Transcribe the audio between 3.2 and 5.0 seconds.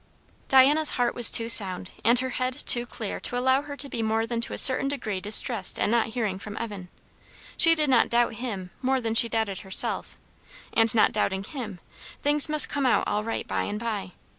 allow her to be more than to a certain